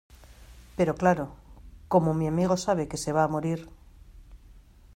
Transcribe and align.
pero 0.77 0.93
claro, 1.01 1.25
como 1.91 2.15
mi 2.15 2.25
amigo 2.27 2.55
sabe 2.57 2.87
que 2.89 3.01
se 3.03 3.11
va 3.17 3.23
a 3.23 3.31
morir... 3.35 3.59